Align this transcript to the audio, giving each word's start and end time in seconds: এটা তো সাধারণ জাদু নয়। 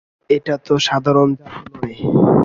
এটা 0.29 0.55
তো 0.65 0.73
সাধারণ 0.79 1.29
জাদু 1.35 1.61
নয়। 1.73 1.95